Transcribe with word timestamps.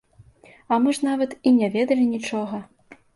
А 0.71 0.79
мы 0.85 0.93
ж 0.99 1.07
нават 1.07 1.35
і 1.51 1.53
не 1.59 1.69
ведалі 1.75 2.07
нічога. 2.15 2.57